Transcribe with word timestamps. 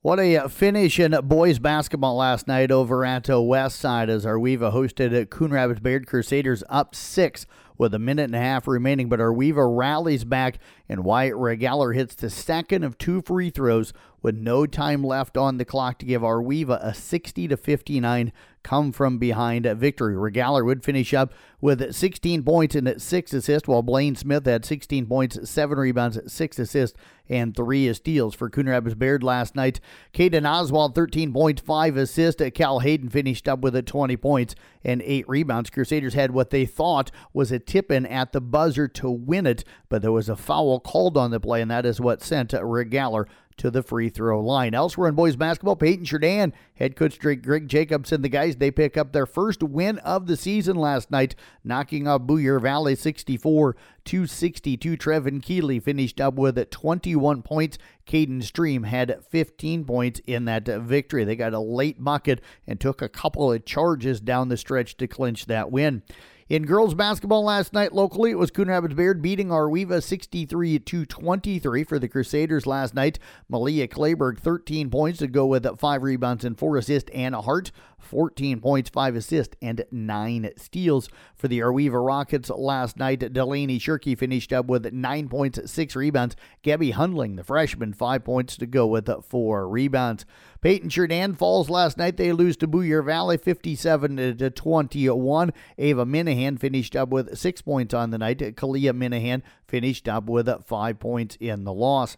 What 0.00 0.20
a 0.20 0.48
finish 0.48 1.00
in 1.00 1.10
boys 1.24 1.58
basketball 1.58 2.14
last 2.14 2.46
night 2.46 2.70
over 2.70 3.04
at 3.04 3.26
West 3.28 3.80
Side 3.80 4.08
as 4.08 4.24
Arweva 4.24 4.72
hosted 4.72 5.28
Coon 5.28 5.50
Rapids 5.50 5.80
Bayard 5.80 6.06
Crusaders 6.06 6.62
up 6.68 6.94
six 6.94 7.46
with 7.76 7.92
a 7.92 7.98
minute 7.98 8.26
and 8.26 8.36
a 8.36 8.38
half 8.38 8.68
remaining. 8.68 9.08
But 9.08 9.18
Arweva 9.18 9.66
rallies 9.76 10.22
back 10.22 10.60
and 10.88 11.02
Wyatt 11.02 11.34
Regaler 11.34 11.94
hits 11.94 12.14
the 12.14 12.30
second 12.30 12.84
of 12.84 12.96
two 12.96 13.22
free 13.22 13.50
throws 13.50 13.92
with 14.22 14.36
no 14.36 14.66
time 14.66 15.02
left 15.02 15.36
on 15.36 15.56
the 15.56 15.64
clock 15.64 15.98
to 15.98 16.06
give 16.06 16.22
Arweva 16.22 16.78
a 16.80 16.94
60 16.94 17.48
to 17.48 17.56
59 17.56 18.32
come 18.68 18.92
from 18.92 19.16
behind 19.16 19.64
victory. 19.64 20.14
Regaler 20.14 20.62
would 20.62 20.84
finish 20.84 21.14
up 21.14 21.32
with 21.58 21.94
16 21.94 22.42
points 22.42 22.74
and 22.74 23.00
6 23.00 23.32
assists, 23.32 23.66
while 23.66 23.82
Blaine 23.82 24.14
Smith 24.14 24.44
had 24.44 24.66
16 24.66 25.06
points, 25.06 25.48
7 25.48 25.78
rebounds, 25.78 26.20
6 26.30 26.58
assists, 26.58 26.98
and 27.30 27.56
3 27.56 27.94
steals 27.94 28.34
for 28.34 28.50
Coon 28.50 28.68
Rapids 28.68 28.94
Bayard 28.94 29.22
last 29.22 29.56
night. 29.56 29.80
Caden 30.12 30.46
Oswald, 30.46 30.94
13 30.94 31.32
points, 31.32 31.62
5 31.62 31.96
assists. 31.96 32.42
Cal 32.54 32.80
Hayden 32.80 33.08
finished 33.08 33.48
up 33.48 33.60
with 33.60 33.86
20 33.86 34.18
points 34.18 34.54
and 34.84 35.00
8 35.00 35.26
rebounds. 35.26 35.70
Crusaders 35.70 36.12
had 36.12 36.32
what 36.32 36.50
they 36.50 36.66
thought 36.66 37.10
was 37.32 37.50
a 37.50 37.58
tip 37.58 37.90
in 37.90 38.04
at 38.04 38.32
the 38.32 38.40
buzzer 38.42 38.86
to 38.86 39.10
win 39.10 39.46
it, 39.46 39.64
but 39.88 40.02
there 40.02 40.12
was 40.12 40.28
a 40.28 40.36
foul 40.36 40.78
called 40.78 41.16
on 41.16 41.30
the 41.30 41.40
play, 41.40 41.62
and 41.62 41.70
that 41.70 41.86
is 41.86 42.02
what 42.02 42.22
sent 42.22 42.52
Regaler 42.52 43.26
to 43.58 43.70
the 43.70 43.82
free 43.82 44.08
throw 44.08 44.40
line. 44.40 44.74
Elsewhere 44.74 45.08
in 45.08 45.14
boys 45.14 45.36
basketball, 45.36 45.76
Paton-Churdan, 45.76 46.52
head 46.74 46.96
coach 46.96 47.18
Greg 47.18 47.68
Jacobs 47.68 48.12
and 48.12 48.24
the 48.24 48.28
guys, 48.28 48.56
they 48.56 48.70
pick 48.70 48.96
up 48.96 49.12
their 49.12 49.26
first 49.26 49.62
win 49.62 49.98
of 49.98 50.26
the 50.26 50.36
season 50.36 50.76
last 50.76 51.10
night, 51.10 51.34
knocking 51.62 52.08
off 52.08 52.22
Boyer 52.22 52.58
Valley 52.58 52.94
64 52.94 53.76
to 54.04 54.26
62. 54.26 54.96
Trevin 54.96 55.42
Keeley 55.42 55.80
finished 55.80 56.20
up 56.20 56.34
with 56.34 56.70
21 56.70 57.42
points. 57.42 57.78
Caden 58.06 58.42
Stream 58.42 58.84
had 58.84 59.22
15 59.28 59.84
points 59.84 60.20
in 60.26 60.46
that 60.46 60.66
victory. 60.66 61.24
They 61.24 61.36
got 61.36 61.52
a 61.52 61.60
late 61.60 62.02
bucket 62.02 62.40
and 62.66 62.80
took 62.80 63.02
a 63.02 63.08
couple 63.08 63.52
of 63.52 63.64
charges 63.66 64.20
down 64.20 64.48
the 64.48 64.56
stretch 64.56 64.96
to 64.96 65.06
clinch 65.06 65.46
that 65.46 65.70
win. 65.70 66.02
In 66.48 66.64
girls 66.64 66.94
basketball 66.94 67.44
last 67.44 67.74
night 67.74 67.92
locally, 67.92 68.30
it 68.30 68.38
was 68.38 68.50
Coon 68.50 68.68
Rapids 68.68 68.94
Bayard 68.94 69.20
beating 69.20 69.48
Arweva 69.48 70.02
63 70.02 70.78
to 70.78 71.04
23 71.04 71.84
for 71.84 71.98
the 71.98 72.08
Crusaders 72.08 72.66
last 72.66 72.94
night. 72.94 73.18
Malia 73.50 73.86
Clayberg 73.86 74.38
13 74.38 74.88
points 74.88 75.18
to 75.18 75.26
go 75.26 75.44
with 75.44 75.66
5 75.78 76.02
rebounds 76.02 76.46
and 76.46 76.58
4 76.58 76.78
assists. 76.78 77.10
Anna 77.10 77.42
Hart 77.42 77.70
14 77.98 78.60
points, 78.60 78.90
5 78.90 79.16
assists, 79.16 79.56
and 79.60 79.84
9 79.90 80.50
steals 80.56 81.08
for 81.36 81.48
the 81.48 81.60
Arweva 81.60 82.04
Rockets 82.04 82.50
last 82.50 82.96
night. 82.96 83.32
Delaney 83.32 83.78
Shirkey 83.78 84.16
finished 84.16 84.52
up 84.52 84.66
with 84.66 84.92
9 84.92 85.28
points, 85.28 85.70
6 85.70 85.96
rebounds. 85.96 86.36
Gabby 86.62 86.92
Hundling, 86.92 87.36
the 87.36 87.44
freshman, 87.44 87.92
5 87.92 88.24
points 88.24 88.56
to 88.56 88.66
go 88.66 88.86
with 88.86 89.10
4 89.24 89.68
rebounds. 89.68 90.24
Paton-Churdan 90.60 91.34
falls 91.36 91.70
last 91.70 91.98
night. 91.98 92.16
They 92.16 92.32
lose 92.32 92.56
to 92.56 92.66
Boyer 92.66 93.02
Valley 93.02 93.36
57 93.36 94.38
to 94.38 94.50
21. 94.50 95.52
Ava 95.78 96.04
Minahan 96.04 96.58
finished 96.58 96.96
up 96.96 97.10
with 97.10 97.38
6 97.38 97.62
points 97.62 97.94
on 97.94 98.10
the 98.10 98.18
night. 98.18 98.38
Kalia 98.38 98.92
Minahan 98.92 99.42
finished 99.66 100.08
up 100.08 100.24
with 100.28 100.48
5 100.66 100.98
points 100.98 101.36
in 101.38 101.64
the 101.64 101.72
loss. 101.72 102.16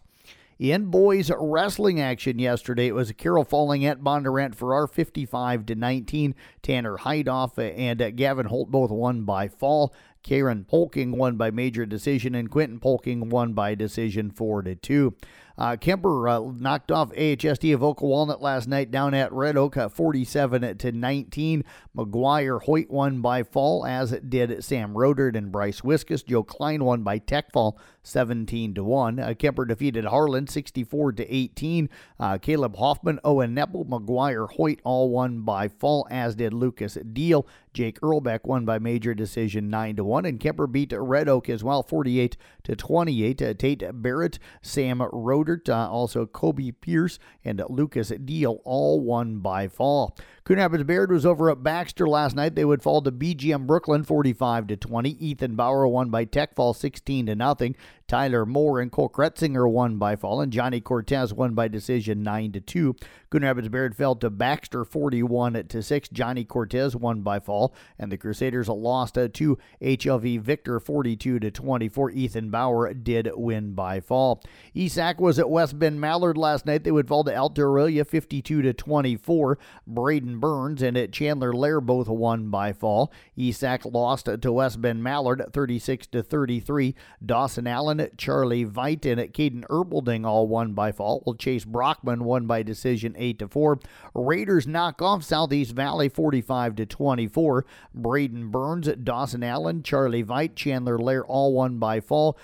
In 0.61 0.91
boys 0.91 1.31
wrestling 1.39 1.99
action 1.99 2.37
yesterday, 2.37 2.85
it 2.85 2.93
was 2.93 3.11
Carroll 3.13 3.43
falling 3.43 3.83
at 3.83 4.03
Bondurant-Farrar 4.03 4.85
55 4.85 5.65
to 5.65 5.73
19. 5.73 6.35
Tanner 6.61 6.97
Heidoff 6.99 7.57
uh, 7.57 7.63
and 7.63 7.99
uh, 7.99 8.11
Gavin 8.11 8.45
Holt 8.45 8.69
both 8.69 8.91
won 8.91 9.23
by 9.23 9.47
fall. 9.47 9.91
Karen 10.21 10.63
Polking 10.63 11.17
won 11.17 11.35
by 11.35 11.49
major 11.49 11.87
decision, 11.87 12.35
and 12.35 12.51
Quentin 12.51 12.79
Polking 12.79 13.29
won 13.29 13.53
by 13.53 13.73
decision 13.73 14.29
4 14.29 14.61
to 14.61 14.75
2. 14.75 15.15
Uh, 15.61 15.75
Kuemper 15.75 16.27
uh, 16.27 16.51
knocked 16.59 16.91
off 16.91 17.11
AHSD 17.11 17.71
of 17.75 17.83
Oka 17.83 18.03
Walnut 18.03 18.41
last 18.41 18.67
night 18.67 18.89
down 18.89 19.13
at 19.13 19.31
Red 19.31 19.55
Oak, 19.57 19.77
uh, 19.77 19.89
47 19.89 20.79
to 20.79 20.91
19. 20.91 21.63
McGuire 21.95 22.63
Hoyt 22.63 22.89
won 22.89 23.21
by 23.21 23.43
fall, 23.43 23.85
as 23.85 24.09
did 24.27 24.63
Sam 24.63 24.97
Rodert 24.97 25.35
and 25.35 25.51
Bryce 25.51 25.81
Wiskus. 25.81 26.25
Joe 26.25 26.41
Klein 26.41 26.83
won 26.83 27.03
by 27.03 27.19
tech 27.19 27.51
fall, 27.51 27.77
17 28.01 28.73
to 28.73 28.83
1. 28.83 29.19
Uh, 29.19 29.27
Kuemper 29.37 29.67
defeated 29.67 30.05
Harlan 30.05 30.47
64 30.47 31.11
to 31.11 31.31
18. 31.31 31.89
Uh, 32.19 32.39
Caleb 32.39 32.77
Hoffman, 32.77 33.19
Owen 33.23 33.55
Nepple, 33.55 33.87
McGuire 33.87 34.49
Hoyt 34.49 34.79
all 34.83 35.11
won 35.11 35.41
by 35.41 35.67
fall, 35.67 36.07
as 36.09 36.33
did 36.33 36.53
Lucas 36.53 36.97
Deal. 37.13 37.45
Jake 37.73 38.01
Earlbeck 38.01 38.41
won 38.43 38.65
by 38.65 38.79
major 38.79 39.13
decision 39.13 39.69
9 39.69 39.97
to 39.97 40.03
1. 40.03 40.25
And 40.25 40.39
Kuemper 40.39 40.71
beat 40.71 40.91
Red 40.95 41.29
Oak 41.29 41.49
as 41.49 41.63
well, 41.63 41.83
48 41.83 42.35
to 42.63 42.75
28. 42.75 43.41
Uh, 43.41 43.53
Tate 43.53 43.83
Barrett, 43.93 44.39
Sam 44.61 45.01
Rodert, 45.11 45.50
uh, 45.69 45.89
also 45.89 46.25
Kobe 46.25 46.71
Pierce, 46.71 47.19
and 47.43 47.61
Lucas 47.69 48.11
Deal 48.23 48.61
all 48.63 48.99
won 48.99 49.39
by 49.39 49.67
fall. 49.67 50.17
Coon 50.43 50.57
Rapids 50.57 50.83
Bayard 50.83 51.11
was 51.11 51.25
over 51.25 51.51
at 51.51 51.61
Baxter 51.61 52.07
last 52.07 52.35
night. 52.35 52.55
They 52.55 52.65
would 52.65 52.81
fall 52.81 53.01
to 53.03 53.11
BGM 53.11 53.67
Brooklyn 53.67 54.03
45 54.03 54.67
to 54.67 54.75
20. 54.75 55.11
Ethan 55.11 55.55
Bauer 55.55 55.87
won 55.87 56.09
by 56.09 56.25
Tech 56.25 56.55
Fall 56.55 56.73
16 56.73 57.27
to 57.27 57.35
nothing. 57.35 57.75
Tyler 58.07 58.45
Moore 58.45 58.81
and 58.81 58.91
Cole 58.91 59.07
Kretzinger 59.07 59.71
won 59.71 59.97
by 59.97 60.17
fall, 60.17 60.41
and 60.41 60.51
Johnny 60.51 60.81
Cortez 60.81 61.33
won 61.33 61.53
by 61.53 61.69
decision 61.69 62.23
9 62.23 62.51
to 62.51 62.59
2. 62.59 62.95
Coon 63.29 63.43
Rapids 63.43 63.69
Bayard 63.69 63.95
fell 63.95 64.15
to 64.15 64.29
Baxter 64.29 64.83
41 64.83 65.67
to 65.69 65.81
6. 65.81 66.09
Johnny 66.09 66.43
Cortez 66.43 66.93
won 66.93 67.21
by 67.21 67.39
fall, 67.39 67.73
and 67.97 68.11
the 68.11 68.17
Crusaders 68.17 68.67
lost 68.67 69.13
to 69.13 69.57
HLV 69.81 70.41
Victor 70.41 70.79
42 70.81 71.39
to 71.39 71.51
24. 71.51 72.11
Ethan 72.11 72.49
Bauer 72.49 72.93
did 72.93 73.29
win 73.35 73.73
by 73.73 74.01
fall. 74.01 74.43
ESAC 74.75 75.19
was 75.19 75.39
at 75.41 75.49
West 75.49 75.77
Bend 75.77 75.99
Mallard 75.99 76.37
last 76.37 76.65
night. 76.65 76.85
They 76.85 76.91
would 76.91 77.09
fall 77.09 77.25
to 77.25 77.61
Aurelia 77.61 78.05
52 78.05 78.61
to 78.61 78.73
24. 78.73 79.59
Braden 79.85 80.39
Burns 80.39 80.81
and 80.81 80.95
at 80.95 81.11
Chandler 81.11 81.51
Lair 81.51 81.81
both 81.81 82.07
won 82.07 82.49
by 82.49 82.71
fall. 82.71 83.11
ESAC 83.37 83.91
lost 83.91 84.29
to 84.41 84.51
West 84.51 84.81
Bend 84.81 85.03
Mallard 85.03 85.43
36 85.51 86.07
to 86.07 86.23
33. 86.23 86.95
Dawson 87.25 87.67
Allen 87.67 88.07
Charlie 88.17 88.65
Veit, 88.65 89.05
and 89.09 89.19
at 89.19 89.33
Caden 89.33 89.65
Erbelding 89.67 90.25
all 90.25 90.47
won 90.47 90.73
by 90.73 90.91
fall. 90.91 91.23
Well, 91.25 91.35
Chase 91.35 91.65
Brockman 91.65 92.23
won 92.23 92.45
by 92.45 92.61
decision 92.63 93.15
8 93.17 93.39
to 93.39 93.47
4. 93.47 93.79
Raiders 94.13 94.67
knock 94.67 95.01
off 95.01 95.23
Southeast 95.23 95.73
Valley 95.73 96.07
45 96.07 96.75
to 96.75 96.85
24. 96.85 97.65
Braden 97.95 98.49
Burns, 98.51 98.87
Dawson 99.03 99.43
Allen, 99.43 99.81
Charlie 99.81 100.23
Veit, 100.23 100.55
Chandler 100.55 100.99
Lair 100.99 101.25
all 101.25 101.53
won 101.53 101.79
by 101.79 101.99
fall. 101.99 102.37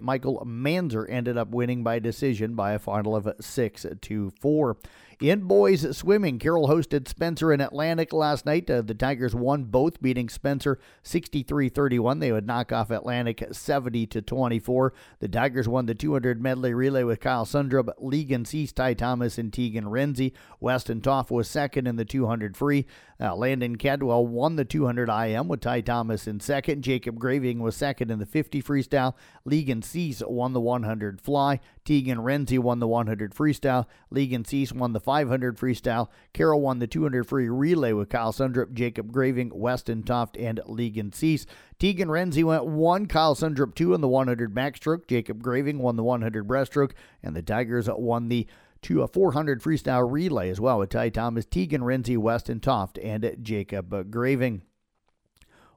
Michael 0.00 0.42
Manzer 0.46 1.08
ended 1.08 1.38
up 1.38 1.48
winning 1.48 1.82
by 1.82 1.98
decision 1.98 2.23
by 2.56 2.72
a 2.72 2.78
final 2.78 3.16
of 3.16 3.28
6 3.40 3.86
to 4.02 4.30
4. 4.40 4.76
In 5.20 5.42
boys 5.42 5.96
swimming, 5.96 6.38
Carroll 6.38 6.68
hosted 6.68 7.06
Spencer 7.06 7.52
in 7.52 7.60
Atlantic 7.60 8.12
last 8.12 8.44
night. 8.44 8.68
Uh, 8.68 8.82
the 8.82 8.94
Tigers 8.94 9.34
won 9.34 9.64
both, 9.64 10.02
beating 10.02 10.28
Spencer 10.28 10.78
63-31. 11.04 12.20
They 12.20 12.32
would 12.32 12.46
knock 12.46 12.72
off 12.72 12.90
Atlantic 12.90 13.44
70 13.52 14.06
to 14.08 14.22
24. 14.22 14.92
The 15.20 15.28
Tigers 15.28 15.68
won 15.68 15.86
the 15.86 15.94
200 15.94 16.42
medley 16.42 16.74
relay 16.74 17.04
with 17.04 17.20
Kyle 17.20 17.44
Sundrup, 17.44 17.90
Legan 18.02 18.46
Cease, 18.46 18.72
Ty 18.72 18.94
Thomas, 18.94 19.38
and 19.38 19.52
Tegan 19.52 19.84
Renzi. 19.84 20.32
Weston 20.58 21.00
Toft 21.00 21.30
was 21.30 21.48
second 21.48 21.86
in 21.86 21.96
the 21.96 22.04
200 22.04 22.56
free. 22.56 22.86
Uh, 23.20 23.36
Landon 23.36 23.76
Cadwell 23.76 24.26
won 24.26 24.56
the 24.56 24.64
200 24.64 25.08
IM 25.08 25.46
with 25.46 25.60
Ty 25.60 25.82
Thomas 25.82 26.26
in 26.26 26.40
second. 26.40 26.82
Jacob 26.82 27.18
Graving 27.18 27.60
was 27.60 27.76
second 27.76 28.10
in 28.10 28.18
the 28.18 28.26
50 28.26 28.60
freestyle. 28.62 29.14
Legan 29.48 29.84
Cease 29.84 30.22
won 30.26 30.52
the 30.52 30.60
100 30.60 31.20
fly. 31.20 31.60
Tegan 31.84 32.18
Renzi 32.18 32.58
won 32.58 32.80
the 32.80 32.88
100 32.88 33.32
freestyle. 33.32 33.86
Legan 34.12 34.44
Cease 34.44 34.72
won 34.72 34.92
the 34.92 35.00
500 35.04 35.56
freestyle. 35.56 36.08
Carroll 36.32 36.60
won 36.60 36.78
the 36.78 36.86
200 36.86 37.26
free 37.26 37.48
relay 37.48 37.92
with 37.92 38.08
Kyle 38.08 38.32
Sundrup, 38.32 38.72
Jacob 38.72 39.12
Graving, 39.12 39.50
Weston 39.54 40.02
Toft, 40.02 40.36
and 40.36 40.60
Legan 40.66 41.14
Cease. 41.14 41.46
Tegan 41.78 42.08
Renzi 42.08 42.42
went 42.42 42.64
one, 42.66 43.06
Kyle 43.06 43.34
Sundrup 43.34 43.74
two 43.74 43.94
in 43.94 44.00
the 44.00 44.08
100 44.08 44.54
backstroke. 44.54 45.06
Jacob 45.06 45.42
Graving 45.42 45.78
won 45.78 45.96
the 45.96 46.02
100 46.02 46.46
breaststroke, 46.48 46.92
and 47.22 47.36
the 47.36 47.42
Tigers 47.42 47.88
won 47.88 48.28
the 48.28 48.46
to 48.82 49.00
a 49.00 49.04
uh, 49.04 49.06
400 49.06 49.62
freestyle 49.62 50.10
relay 50.10 50.50
as 50.50 50.60
well 50.60 50.78
with 50.78 50.90
Ty 50.90 51.08
Thomas, 51.08 51.46
Tegan 51.46 51.80
Renzi, 51.80 52.18
Weston 52.18 52.60
Toft, 52.60 52.98
and 52.98 53.36
Jacob 53.40 54.10
Graving. 54.10 54.62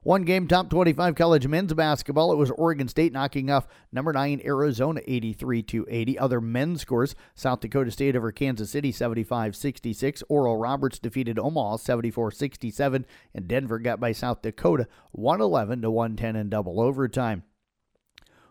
One 0.02 0.22
game 0.22 0.46
top 0.46 0.70
25 0.70 1.16
college 1.16 1.46
men's 1.48 1.74
basketball. 1.74 2.32
It 2.32 2.36
was 2.36 2.52
Oregon 2.52 2.86
State 2.86 3.12
knocking 3.12 3.50
off 3.50 3.66
number 3.90 4.12
9 4.12 4.40
Arizona 4.44 5.00
83 5.06 5.62
to 5.64 5.86
80. 5.88 6.18
Other 6.18 6.40
men's 6.40 6.82
scores 6.82 7.16
South 7.34 7.60
Dakota 7.60 7.90
State 7.90 8.14
over 8.14 8.30
Kansas 8.30 8.70
City 8.70 8.92
75 8.92 9.56
66. 9.56 10.22
Oral 10.28 10.56
Roberts 10.56 11.00
defeated 11.00 11.38
Omaha 11.38 11.76
74 11.76 12.30
67. 12.30 13.06
And 13.34 13.48
Denver 13.48 13.80
got 13.80 13.98
by 13.98 14.12
South 14.12 14.40
Dakota 14.40 14.86
111 15.12 15.82
to 15.82 15.90
110 15.90 16.36
in 16.36 16.48
double 16.48 16.80
overtime. 16.80 17.42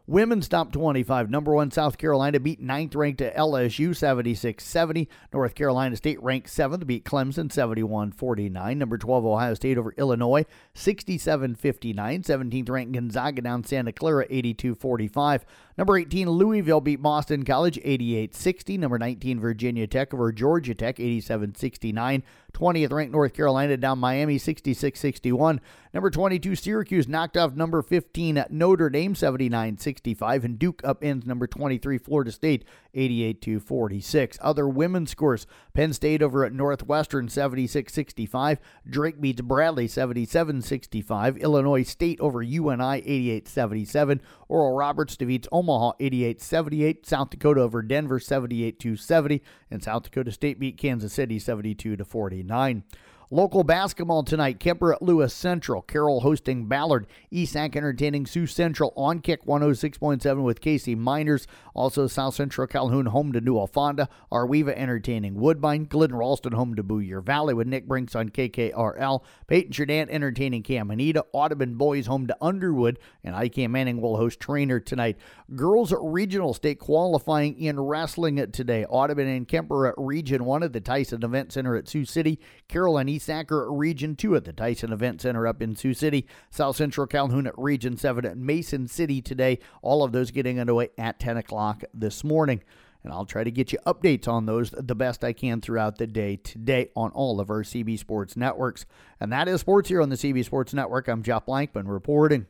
Women's 0.09 0.47
top 0.47 0.71
25. 0.71 1.29
Number 1.29 1.53
one, 1.53 1.69
South 1.69 1.97
Carolina 1.97 2.39
beat 2.39 2.61
ninth 2.61 2.95
ranked 2.95 3.19
LSU 3.19 3.93
76 3.93 4.63
70. 4.63 5.09
North 5.33 5.53
Carolina 5.53 5.97
State 5.97 6.23
ranked 6.23 6.49
seventh, 6.49 6.87
beat 6.87 7.03
Clemson 7.03 7.51
71 7.51 8.13
49. 8.13 8.79
Number 8.79 8.97
12, 8.97 9.25
Ohio 9.25 9.53
State 9.53 9.77
over 9.77 9.93
Illinois 9.97 10.45
67 10.73 11.55
59. 11.55 12.23
17th 12.23 12.69
ranked 12.69 12.93
Gonzaga 12.93 13.41
down 13.41 13.65
Santa 13.65 13.91
Clara 13.91 14.25
82 14.29 14.75
45. 14.75 15.45
Number 15.77 15.97
18, 15.97 16.29
Louisville 16.29 16.81
beat 16.81 17.01
Boston 17.01 17.43
College 17.43 17.77
88 17.83 18.33
60. 18.33 18.77
Number 18.77 18.97
19, 18.97 19.41
Virginia 19.41 19.87
Tech 19.87 20.13
over 20.13 20.31
Georgia 20.31 20.73
Tech 20.73 21.01
87 21.01 21.53
69. 21.55 22.23
20th 22.53 22.91
ranked 22.91 23.11
North 23.11 23.33
Carolina 23.33 23.75
down 23.75 23.99
Miami 23.99 24.37
66 24.37 24.97
61. 24.97 25.59
Number 25.93 26.09
22, 26.09 26.55
Syracuse 26.55 27.07
knocked 27.07 27.37
off 27.37 27.53
number 27.53 27.81
15 27.81 28.45
Notre 28.49 28.89
Dame 28.89 29.13
79 29.13 29.77
65. 29.97 30.45
And 30.45 30.59
Duke 30.59 30.81
upends 30.83 31.25
number 31.25 31.47
23 31.47 31.97
Florida 31.97 32.31
State 32.31 32.63
88 32.93 33.41
to 33.41 33.59
46. 33.59 34.37
Other 34.41 34.67
women's 34.67 35.09
scores 35.09 35.47
Penn 35.73 35.91
State 35.91 36.21
over 36.21 36.45
at 36.45 36.53
Northwestern 36.53 37.27
76 37.29 37.91
65. 37.91 38.59
Drake 38.87 39.19
beats 39.19 39.41
Bradley 39.41 39.87
77 39.87 40.61
65. 40.61 41.37
Illinois 41.37 41.81
State 41.81 42.19
over 42.19 42.43
UNI 42.43 43.01
88 43.03 43.47
77. 43.47 44.21
Oral 44.47 44.75
Roberts 44.75 45.17
defeats 45.17 45.47
Omaha 45.51 45.93
88 45.99 46.41
78. 46.41 47.05
South 47.07 47.29
Dakota 47.31 47.61
over 47.61 47.81
Denver 47.81 48.19
78 48.19 48.99
70. 48.99 49.41
And 49.71 49.83
South 49.83 50.03
Dakota 50.03 50.31
State 50.31 50.59
beat 50.59 50.77
Kansas 50.77 51.13
City 51.13 51.39
72 51.39 51.95
to 51.95 52.05
49. 52.05 52.83
Local 53.29 53.65
basketball 53.65 54.23
tonight. 54.23 54.57
Kuemper 54.57 54.93
at 54.93 55.01
Lewis 55.01 55.33
Central. 55.33 55.81
Carroll 55.81 56.21
hosting 56.21 56.67
Ballard. 56.67 57.05
Esac 57.29 57.75
entertaining 57.75 58.25
Sioux 58.25 58.47
Central 58.47 58.93
on 58.95 59.19
kick 59.19 59.43
106.7 59.43 60.43
with 60.43 60.61
Casey 60.61 60.95
Miners. 60.95 61.45
Also 61.73 62.07
South 62.07 62.35
Central 62.35 62.67
Calhoun 62.67 63.07
home 63.07 63.33
to 63.33 63.41
New 63.41 63.65
Fonda. 63.67 64.07
Arweva 64.31 64.73
entertaining 64.73 65.35
Woodbine. 65.35 65.83
Glidden 65.89 66.15
Ralston 66.15 66.53
home 66.53 66.75
to 66.75 66.83
Boyer 66.83 67.19
Valley 67.19 67.53
with 67.53 67.67
Nick 67.67 67.85
Brinks 67.85 68.15
on 68.15 68.29
KKRL. 68.29 69.21
Paton-Churdan 69.47 70.09
entertaining 70.09 70.63
Caminita. 70.63 71.23
Audubon 71.33 71.75
Boys 71.75 72.07
home 72.07 72.27
to 72.27 72.37
Underwood. 72.39 72.97
And 73.25 73.35
IK 73.35 73.69
Manning 73.69 73.99
will 73.99 74.15
host 74.15 74.39
Treynor 74.39 74.83
tonight. 74.85 75.17
Girls 75.53 75.91
at 75.91 75.99
Regional 76.01 76.53
State 76.53 76.79
qualifying 76.79 77.59
in 77.59 77.77
wrestling 77.77 78.49
today. 78.53 78.85
Audubon 78.85 79.27
and 79.27 79.45
Kuemper 79.45 79.89
at 79.89 79.95
Region 79.97 80.45
1 80.45 80.63
at 80.63 80.71
the 80.71 80.79
Tyson 80.79 81.25
Event 81.25 81.51
Center 81.51 81.75
at 81.75 81.89
Sioux 81.89 82.05
City. 82.05 82.39
Carroll 82.69 82.97
and 82.97 83.16
Sacker 83.19 83.71
Region 83.71 84.15
2 84.15 84.35
at 84.35 84.45
the 84.45 84.53
Tyson 84.53 84.91
Event 84.91 85.21
Center 85.21 85.47
up 85.47 85.61
in 85.61 85.75
Sioux 85.75 85.93
City. 85.93 86.27
South 86.49 86.75
Central 86.75 87.07
Calhoun 87.07 87.47
at 87.47 87.57
Region 87.57 87.97
7 87.97 88.25
at 88.25 88.37
Mason 88.37 88.87
City 88.87 89.21
today. 89.21 89.59
All 89.81 90.03
of 90.03 90.11
those 90.11 90.31
getting 90.31 90.59
underway 90.59 90.89
at 90.97 91.19
10 91.19 91.37
o'clock 91.37 91.83
this 91.93 92.23
morning. 92.23 92.61
And 93.03 93.13
I'll 93.13 93.25
try 93.25 93.43
to 93.43 93.51
get 93.51 93.71
you 93.71 93.79
updates 93.85 94.27
on 94.27 94.45
those 94.45 94.71
the 94.71 94.95
best 94.95 95.23
I 95.23 95.31
can 95.31 95.61
throughout 95.61 95.97
the 95.97 96.07
day 96.07 96.35
today 96.35 96.89
on 96.95 97.11
all 97.11 97.39
of 97.39 97.49
our 97.49 97.63
CB 97.63 97.99
Sports 97.99 98.35
networks. 98.35 98.85
And 99.19 99.31
that 99.31 99.47
is 99.47 99.61
sports 99.61 99.89
here 99.89 100.01
on 100.01 100.09
the 100.09 100.15
CB 100.15 100.43
Sports 100.43 100.73
Network. 100.73 101.07
I'm 101.07 101.23
Jeff 101.23 101.45
Blankman 101.45 101.87
reporting. 101.87 102.47